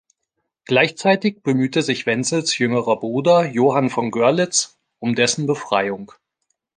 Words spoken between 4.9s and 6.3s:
um dessen Befreiung.